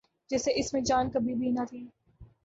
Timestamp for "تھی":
1.69-1.85